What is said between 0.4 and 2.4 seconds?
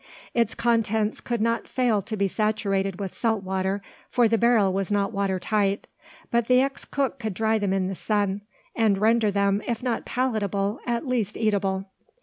contents could not fail to be